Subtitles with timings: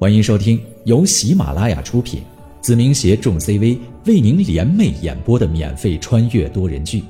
[0.00, 2.22] 欢迎收听由喜马拉雅出品，
[2.60, 3.76] 子明携众 CV
[4.06, 7.00] 为您联袂演播的免费穿越多人剧《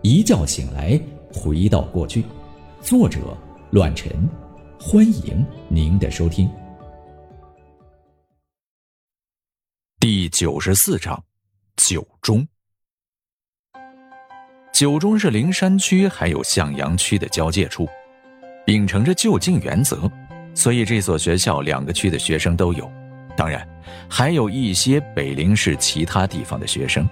[0.00, 0.98] 一觉醒来
[1.34, 2.22] 回到过去》，
[2.80, 3.36] 作者：
[3.72, 4.10] 乱臣。
[4.80, 6.48] 欢迎您的收听。
[9.98, 11.22] 第九十四章，
[11.76, 12.48] 九中。
[14.72, 17.86] 九中是灵山区还有向阳区的交界处，
[18.64, 20.10] 秉承着就近原则。
[20.54, 22.90] 所以这所学校两个区的学生都有，
[23.36, 23.66] 当然
[24.08, 27.08] 还有一些北陵市其他地方的学生，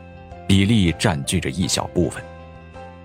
[0.46, 2.22] 比例占据着一小部分。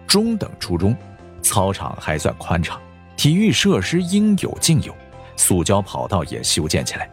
[0.08, 0.96] 中等初中，
[1.42, 2.80] 操场还算宽敞，
[3.16, 4.94] 体育设施应有尽有，
[5.36, 7.10] 塑胶跑道也修建起来，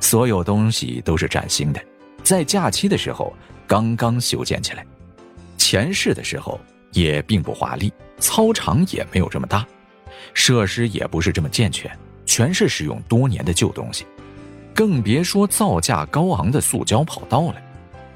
[0.00, 1.80] 所有东西都是崭新的，
[2.22, 3.32] 在假期的时候
[3.66, 4.84] 刚刚修建起来。
[5.58, 6.58] 前世的时候
[6.92, 9.64] 也并不华丽，操场也没有这么大，
[10.34, 11.90] 设施也不是这么健全。
[12.30, 14.06] 全是使用多年的旧东西，
[14.72, 17.56] 更别说造价高昂的塑胶跑道了。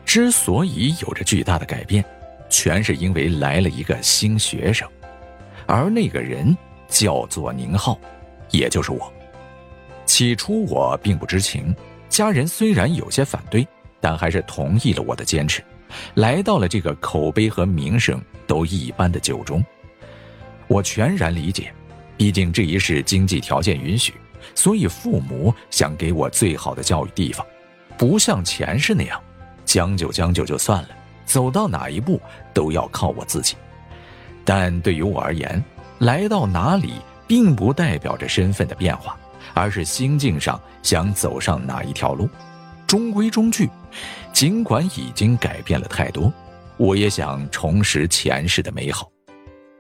[0.04, 2.04] 之所以有着巨大的改变，
[2.48, 4.88] 全是因为来了一个新学生，
[5.66, 7.98] 而那个人叫做宁浩，
[8.52, 9.12] 也就是我。
[10.06, 11.74] 起初我并不知情，
[12.08, 13.66] 家人虽然有些反对，
[14.00, 15.60] 但还是同意了我的坚持，
[16.14, 19.60] 来到了这个口碑和名声都一般的九中。
[20.68, 21.72] 我全然理解。
[22.16, 24.14] 毕竟这一世经济条件允许，
[24.54, 27.44] 所以父母想给我最好的教育地方，
[27.98, 29.20] 不像前世那样
[29.64, 30.88] 将就将就就算了，
[31.24, 32.20] 走到哪一步
[32.52, 33.56] 都要靠我自己。
[34.44, 35.62] 但对于我而言，
[36.00, 36.94] 来到哪里
[37.26, 39.18] 并不代表着身份的变化，
[39.54, 42.28] 而是心境上想走上哪一条路。
[42.86, 43.68] 中规中矩，
[44.32, 46.32] 尽管已经改变了太多，
[46.76, 49.10] 我也想重拾前世的美好，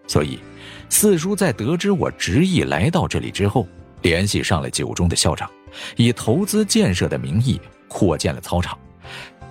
[0.06, 0.38] 所以。
[0.90, 3.66] 四叔在得知我执意来到这里之后，
[4.02, 5.50] 联系上了九中的校长，
[5.96, 8.78] 以投资建设的名义扩建了操场，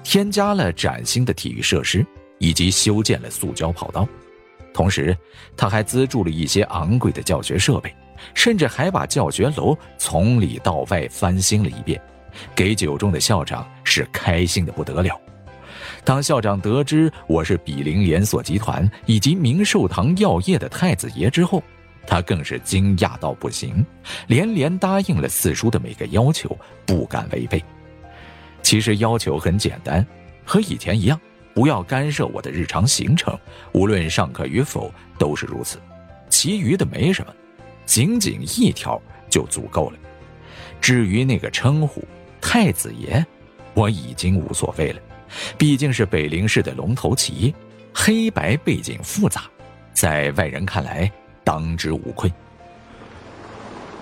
[0.04, 2.06] 添加了崭新的体育设施，
[2.38, 4.08] 以及修建了塑胶跑道。
[4.73, 5.17] 同时，
[5.58, 7.94] 他还资助了一些昂贵的教学设备，
[8.33, 12.00] 甚至还把教学楼从里到外翻新了一遍，
[12.56, 15.20] 给九中的校长是开心的不得了。
[16.05, 21.64] 当校长得知我是比邻连锁集团以及明寿堂药业的太子爷之后，
[22.05, 23.86] 他更是惊讶到不行，
[24.27, 27.64] 连连答应了四叔的每个要求，不敢违背。
[28.61, 30.05] 其实要求很简单，
[30.43, 31.19] 和以前一样，
[31.53, 33.37] 不要干涉我的日常行程，
[33.71, 35.80] 无论上课与否都是如此。
[36.27, 37.33] 其余的没什么，
[37.85, 39.97] 仅仅一条就足够了。
[40.81, 42.03] 至于那个称呼
[42.41, 43.25] “太子爷”，
[43.73, 44.99] 我已经无所谓了。
[45.58, 47.54] 毕竟是北陵市的龙头企业，
[47.94, 49.44] 黑白背景复杂，
[49.94, 51.11] 在外人看来
[51.44, 52.32] 当之无愧。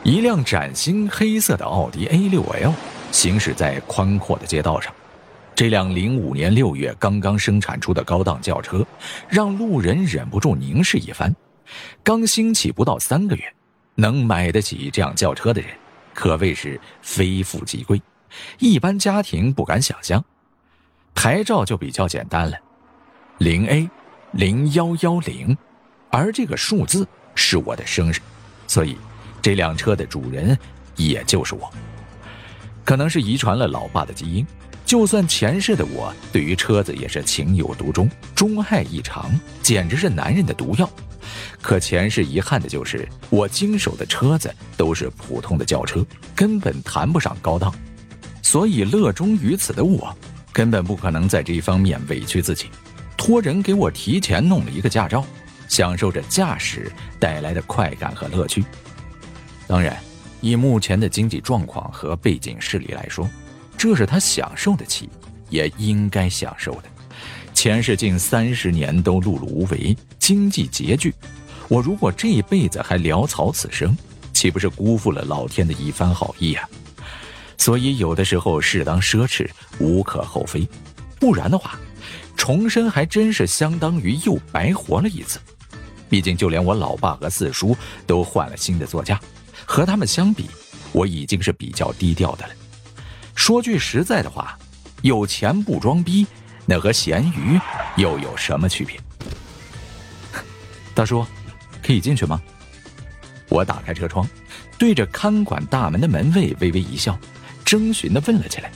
[0.04, 2.74] 一辆崭新黑色的奥迪 A6L
[3.12, 4.92] 行驶在宽阔的街道上，
[5.54, 8.86] 这辆零五年六月刚刚生产出的高档轿车，
[9.30, 11.36] 让路人忍不住凝视一番。
[12.04, 13.54] 刚兴起不到三个月，
[13.96, 15.70] 能买得起这样轿车的人，
[16.14, 18.02] 可谓是非富即贵，
[18.58, 20.24] 一般家庭不敢想象。
[21.14, 22.58] 牌照就比较简单了，
[23.38, 23.90] 零 A，
[24.32, 25.56] 零幺幺零，
[26.10, 28.16] 而这个数字是我的生日，
[28.68, 28.98] 所以
[29.42, 30.58] 这辆车的主人
[30.96, 31.72] 也就是我。
[32.84, 34.46] 可能是遗传了老爸的基因，
[34.86, 40.90] 就算前世的我对于车子也是情有独钟，钟爱异常，简直是男人的毒药。
[41.62, 46.04] 可前世遗憾的就是我经手的车子都是普通的轿车，
[46.36, 47.72] 根本谈不上高档，
[48.42, 50.16] 所以乐衷于此的我。
[50.52, 52.68] 根本不可能在这一方面委屈自己，
[53.16, 55.26] 托人给我提前弄了一个驾照，
[55.68, 58.64] 享受着驾驶带来的快感和乐趣。
[59.68, 59.98] 当然，
[60.42, 63.30] 以目前的经济状况和背景势力来说，
[63.78, 65.10] 这是他享受得起，
[65.50, 66.84] 也应该享受的。
[67.54, 71.14] 前世近三十年都碌碌无为，经济拮据，
[71.70, 73.96] 我如果这一辈子还潦草此生，
[74.34, 76.68] 岂不是辜负了老天的一番好意啊？
[77.62, 79.48] 所以，有的时候适当奢侈
[79.78, 80.68] 无可厚非，
[81.20, 81.80] 不然的话，
[82.36, 85.40] 重生还真是相当于又白活了一次。
[86.10, 87.78] 毕竟，就连我老爸和四叔
[88.08, 89.22] 都换了新的座驾，
[89.64, 90.50] 和他们相比，
[90.92, 92.54] 我已经是比较低调的了。
[93.36, 94.58] 说句实在的话，
[95.04, 96.26] 有钱不装逼，
[96.66, 97.60] 那和咸鱼
[97.96, 99.00] 又有什么区别？
[100.96, 101.24] 大叔，
[101.84, 102.42] 可以进去吗？
[103.50, 104.28] 我打开车窗，
[104.80, 107.16] 对着看管大门的门卫微微一笑。
[107.72, 108.70] 征询的问了起来，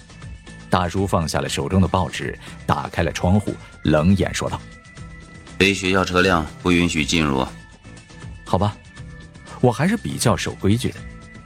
[0.70, 2.34] 大叔放下了手中的报纸，
[2.66, 3.54] 打开了窗户，
[3.84, 4.58] 冷眼说道
[5.60, 7.46] ：“非学校车辆不允许进入。”
[8.48, 8.74] 好吧，
[9.60, 11.00] 我还是比较守规矩的，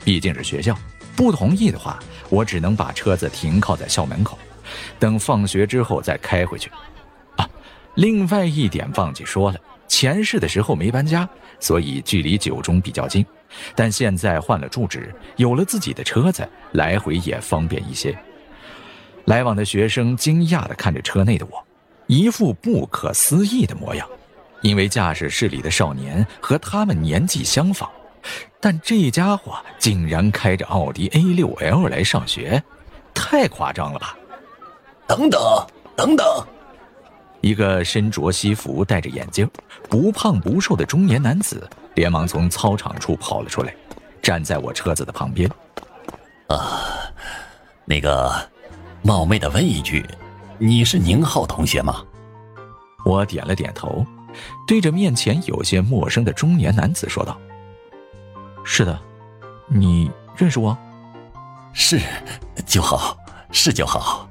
[0.06, 0.78] 毕竟是学校，
[1.16, 1.98] 不同意的话，
[2.30, 4.38] 我只能把车子停靠在校门口，
[5.00, 6.70] 等放学之后再开回去。
[7.36, 7.50] 啊，
[7.96, 11.28] 另外一点忘记说了，前世的时候没搬家，
[11.60, 13.26] 所以距离九中比较近，
[13.76, 18.18] 但现在换了住址，有了自己的车子，来回也方便一些。
[19.26, 21.64] 来往的学生惊讶地看着车内的我，
[22.08, 24.08] 一副不可思议的模样，
[24.62, 27.90] 因为驾驶室里的少年和他们年纪相仿。
[28.60, 32.62] 但这家伙竟然开着奥迪 A6L 来上学，
[33.14, 34.18] 太夸张了吧！
[35.08, 35.40] 等等
[35.96, 36.26] 等等，
[37.42, 39.50] 一个身着西服、戴着眼镜、
[39.90, 43.74] 不胖不瘦的中年男子连忙从操场处跑了出来，
[44.22, 45.50] 站在我车子的旁边。
[46.48, 46.82] 啊，
[47.86, 48.32] 那个，
[49.02, 50.06] 冒昧的问一句，
[50.58, 52.04] 你是宁浩同学吗？
[53.06, 54.06] 我点了点头，
[54.68, 57.38] 对着面前有些陌生的中年男子说道。
[58.66, 59.00] 是的，
[59.68, 60.78] 你认识我？
[61.72, 62.02] 是，
[62.66, 63.18] 就好，
[63.52, 64.28] 是就好。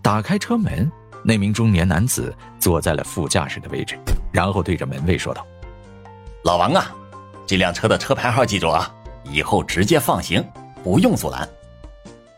[0.00, 0.90] 打开车门，
[1.24, 3.98] 那名中年男子坐在了副驾驶的位置，
[4.30, 5.44] 然后对着门卫说道
[6.44, 6.94] ：“老王啊，
[7.46, 8.94] 这辆车的车牌号记住啊，
[9.24, 10.44] 以后直接放行，
[10.82, 11.48] 不用阻拦。”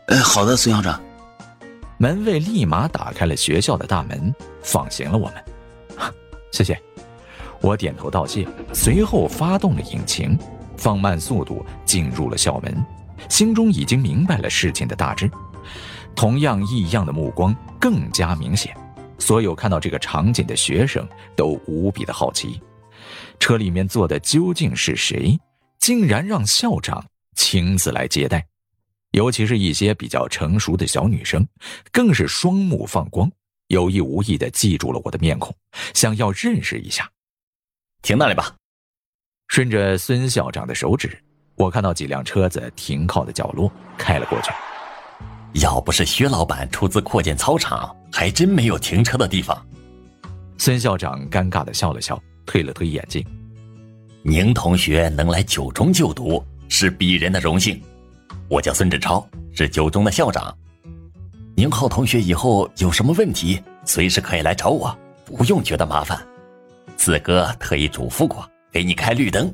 [0.07, 0.99] 哎，好的，孙校长。
[1.97, 6.13] 门卫立马打开了学校的大门，放行了我们。
[6.51, 6.81] 谢谢，
[7.59, 10.37] 我点头道谢，随后发动了引擎。
[10.77, 12.85] 放慢速度进入了校门，
[13.29, 15.27] 心中已经明白了事情的大致。
[16.17, 18.75] 同样异样的目光更加明显，
[19.19, 22.59] 所有看到这个场景的学生都无比的好奇，
[23.39, 25.39] 车里面坐的究竟是谁？
[25.77, 27.05] 竟然让校长
[27.35, 28.43] 亲自来接待，
[29.11, 31.47] 尤其是一些比较成熟的小女生，
[31.91, 33.31] 更是双目放光，
[33.67, 35.55] 有意无意的记住了我的面孔，
[35.93, 37.07] 想要认识一下。
[38.01, 38.55] 停那里吧。
[39.49, 41.15] 顺着孙校长的手指，
[41.55, 44.51] 我看到几辆车子停靠的角落，开了过去。
[45.61, 49.57] 要不是薛老板出资扩建操场，还真没有停车的地方。
[50.57, 53.25] 孙校长尴尬的笑了笑，推了推眼镜。
[54.23, 57.81] 宁同学能来九中就读，是鄙人的荣幸。
[58.49, 60.55] 我叫孙志超，是九中的校长。
[61.55, 64.95] 宁浩同学以后有什么问题，随时可以来找我，
[65.25, 66.19] 不用觉得麻烦。
[66.97, 68.47] 四哥特意嘱咐过。
[68.69, 69.51] 给你开绿灯，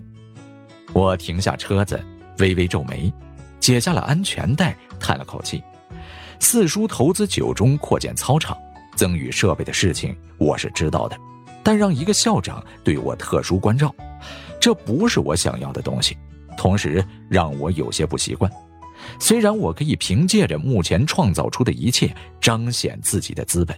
[0.92, 2.04] 我停下车子，
[2.40, 3.14] 微微皱眉，
[3.60, 5.64] 解下了安全带，叹了口气。
[6.44, 8.56] 四叔投资九中扩建操场、
[8.96, 11.18] 增与设备的事情，我是知道的，
[11.64, 13.96] 但让一个校长对我特殊关照，
[14.60, 16.18] 这不是我想要的东西，
[16.58, 18.52] 同时让我有些不习惯。
[19.20, 23.76] 虽然我可以凭借着目前创造出的一切彰显自己的资本，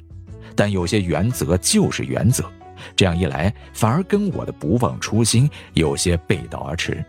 [0.55, 2.43] 但有些原则就是原则。
[2.95, 7.05] 这样一来，反而跟我的不忘初心有些背道而驰。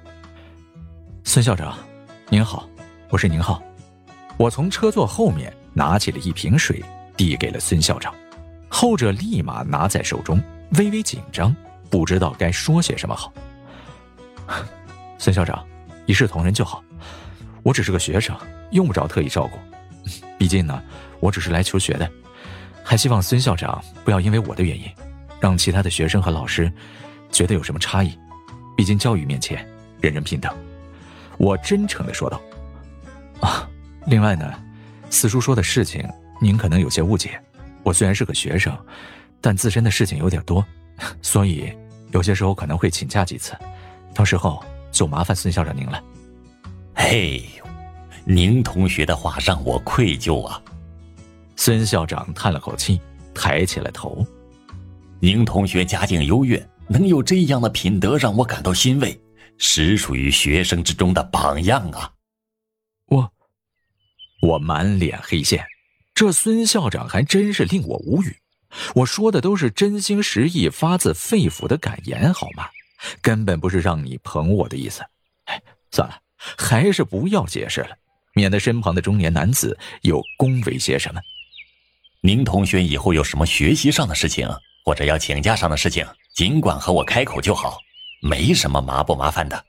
[1.24, 1.76] 孙校长，
[2.28, 2.68] 您好，
[3.08, 3.60] 我是宁浩。
[4.36, 6.82] 我从车座后面拿起了一瓶水，
[7.16, 8.14] 递给了孙校长。
[8.68, 10.42] 后者立马拿在手中，
[10.78, 11.54] 微微紧张，
[11.88, 13.32] 不知道该说些什么好。
[15.18, 15.64] 孙校长，
[16.04, 16.82] 一视同仁就好。
[17.62, 18.36] 我只是个学生，
[18.72, 19.58] 用不着特意照顾。
[20.38, 20.82] 毕竟呢，
[21.18, 22.10] 我只是来求学的，
[22.84, 24.84] 还希望孙校长不要因为我的原因。
[25.38, 26.72] 让其他的学生和老师
[27.30, 28.18] 觉得有什么差异，
[28.76, 29.66] 毕竟教育面前
[30.00, 30.50] 人人平等。
[31.38, 32.40] 我真诚的说道。
[33.40, 33.68] 啊，
[34.06, 34.52] 另外呢，
[35.10, 36.08] 四叔说的事情
[36.40, 37.40] 您可能有些误解。
[37.82, 38.76] 我虽然是个学生，
[39.40, 40.64] 但自身的事情有点多，
[41.22, 41.72] 所以
[42.12, 43.52] 有些时候可能会请假几次。
[44.14, 46.02] 到时候就麻烦孙校长您了。
[46.94, 47.44] 嘿，
[48.24, 50.60] 宁同学的话让我愧疚啊。
[51.56, 53.00] 孙校长叹了口气，
[53.34, 54.26] 抬起了头。
[55.20, 59.18] 宁同学家境优越，能有这样的品德，让我感到欣慰，
[59.58, 62.10] 实属于学生之中的榜样啊！
[64.46, 65.66] 我，满脸黑线，
[66.14, 68.36] 这孙校长还真是令我无语。
[68.94, 72.68] 我说的都是真心实意、发自肺腑的感言，好吗？
[73.20, 75.02] 根本不是让你捧我的意思。
[75.44, 76.18] 哎，算了，
[76.56, 77.90] 还是不要解释了，
[78.34, 81.20] 免得身旁的中年男子又恭维些什么。
[82.22, 84.48] 宁同学以后有什么学习上的事情？
[84.84, 87.78] 或者要请假上的事情，尽管和我开口就好，
[88.22, 89.64] 没什么麻不麻烦的。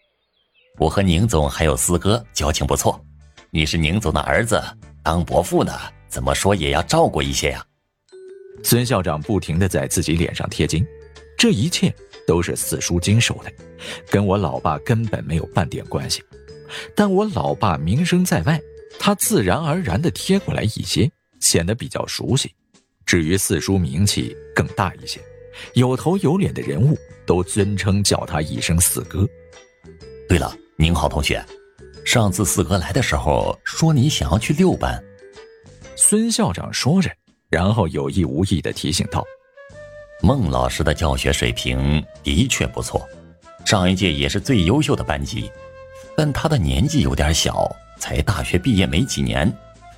[0.78, 3.04] 我和宁总还有四哥交情不错，
[3.50, 4.62] 你是宁总的儿子，
[5.04, 5.74] 当伯父的
[6.10, 7.66] 怎么说也要照顾一些呀。
[8.64, 10.86] 孙校长不停的在自己脸上贴金，
[11.38, 11.94] 这一切
[12.26, 13.52] 都是四叔经手的，
[14.10, 16.22] 跟我老爸根本没有半点关系。
[16.94, 18.60] 但我老爸名声在外，
[19.00, 22.54] 他自然而然的贴过来一些，显得比较熟悉。
[23.06, 25.22] 至于四叔名气更大一些，
[25.74, 29.26] 有头有脸的人物都尊称叫他一声四哥。
[30.28, 31.42] 对了，宁浩同学，
[32.08, 34.98] 上次四哥来的时候说你想要去六班。
[35.98, 37.12] 孙校长说着，
[37.50, 39.22] 然后有意无意的提醒道
[40.24, 43.06] ：“孟老师的教学水平的确不错，
[43.66, 45.52] 上一届也是最优秀的班级，
[46.16, 49.54] 但他的年纪有点小，才大学毕业没几年，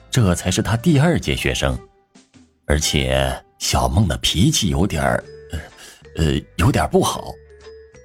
[0.09, 1.77] 这才是他第二届学生，
[2.65, 5.59] 而且小孟的脾气有点儿，呃，
[6.25, 7.31] 呃，有点不好，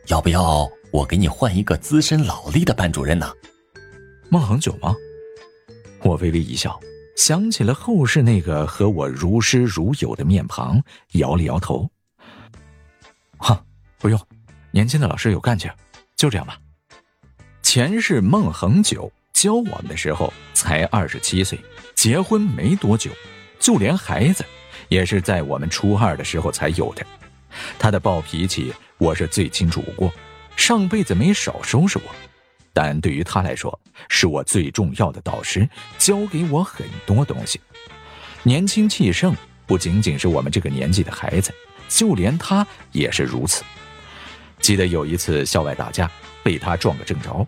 [0.08, 3.32] 要不要我给你换一个资深老力的班主任呢？”
[4.28, 4.94] 孟恒久吗？
[6.02, 6.78] 我微微一笑。
[7.16, 11.88] 想起了后世那个和我如师如友的面庞，摇了摇头。
[13.38, 13.64] 哈，
[13.98, 14.20] 不用，
[14.72, 15.70] 年轻的老师有干劲，
[16.16, 16.58] 就这样吧。
[17.62, 21.56] 前世孟恒久教我们的时候才二十七岁，
[21.94, 23.12] 结婚没多久，
[23.60, 24.44] 就连孩子
[24.88, 27.06] 也是在我们初二的时候才有的。
[27.78, 30.12] 他的暴脾气我是最清楚不过，
[30.56, 32.04] 上辈子没少收拾我。
[32.74, 35.66] 但对于他来说，是我最重要的导师，
[35.96, 37.60] 教给我很多东西。
[38.42, 41.54] 年轻气盛，不仅仅是我们这个年纪的孩子，
[41.88, 43.62] 就连他也是如此。
[44.60, 46.10] 记得有一次校外打架，
[46.42, 47.46] 被他撞个正着，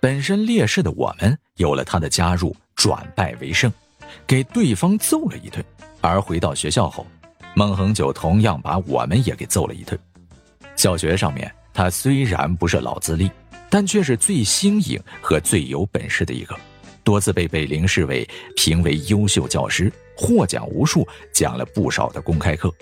[0.00, 3.72] 本身劣势的我们，有了他的加入，转败为胜，
[4.26, 5.64] 给对方揍了一顿。
[6.00, 7.06] 而回到学校后，
[7.54, 9.98] 孟恒久同样把我们也给揍了一顿。
[10.76, 13.30] 小学上面，他虽然不是老资历。
[13.70, 16.54] 但却是最新颖和最有本事的一个，
[17.04, 22.72] 多次被北陵市委评为优秀教师，获奖无数，讲了不少的公开课。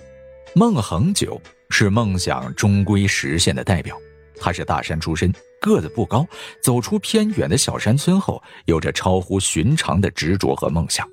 [0.54, 1.40] 孟恒久
[1.70, 3.96] 是梦想终归实现的代表，
[4.40, 6.26] 他是大山出身，个子不高，
[6.62, 11.06] 走出偏远的小山村后，有着超乎寻常的执着和梦想。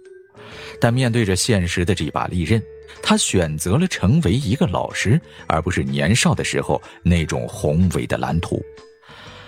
[0.80, 2.62] 但面对着现实的这把利刃，
[3.02, 8.64] 他选择了成为一个老师，而不是年少的时候那种宏伟的蓝图。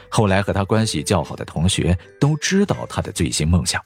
[0.10, 3.84] 后来和他关系较好的同学都知道他的最新梦想，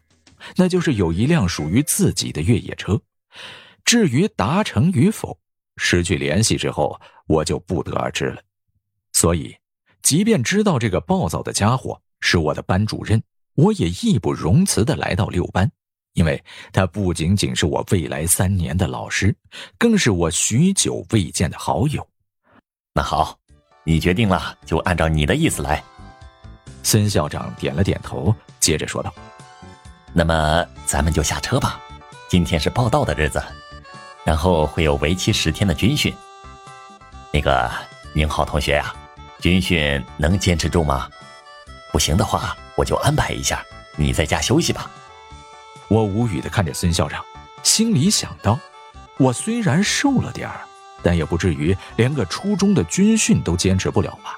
[0.56, 3.00] 那就是有一辆属于自己的越野车。
[3.86, 5.40] 至于达成与否，
[5.78, 8.42] 失去联系之后我就不得而知了。
[9.14, 9.56] 所以，
[10.02, 13.22] 即便知道这个暴躁的家伙是我的班主任，
[13.56, 15.70] 我也义不容辞的来到六班，
[16.14, 19.36] 因为他不仅仅是我未来三年的老师，
[19.78, 22.08] 更是我许久未见的好友。
[22.94, 23.40] 那好，
[23.84, 25.84] 你决定了，就按照你的意思来。
[26.84, 29.14] 孙校长点了点头，接着说道
[30.14, 31.80] ：“那么咱们就下车吧。
[32.28, 33.44] 今天是报道的日子，
[34.24, 36.14] 然后会有为期十天的军训。
[37.32, 37.70] 那个
[38.14, 38.94] 宁浩同学呀，
[39.40, 41.08] 军训能坚持住吗？
[41.92, 43.64] 不行的话，我就安排一下，
[43.96, 44.90] 你在家休息吧。”
[45.90, 47.24] 我无语的看着孙校长，
[47.64, 48.60] 心里想到：
[49.18, 50.62] 我虽然瘦了点儿，
[51.04, 54.38] 但也不至于连个初中的军训都坚持不了吧？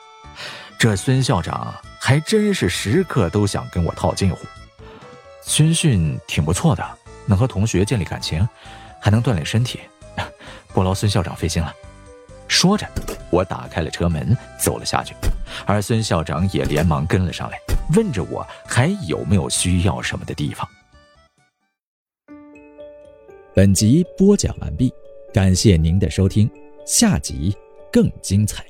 [0.78, 1.74] 这孙校长。
[2.04, 4.40] 还真是时刻都想跟我套近乎，
[5.46, 6.84] 军训挺不错的，
[7.28, 8.46] 能和同学建立感情，
[9.00, 9.80] 还能锻炼身体，
[10.74, 11.72] 不劳孙校长费心了。
[12.48, 12.90] 说着，
[13.30, 15.14] 我打开了车门，走了下去，
[15.68, 17.58] 而孙校长也连忙跟了上来，
[17.96, 20.68] 问着我还有没有需要什么的地方。
[23.54, 24.92] 本集播讲完毕，
[25.32, 26.50] 感谢您的收听，
[26.84, 27.56] 下集
[27.92, 28.66] 更精彩。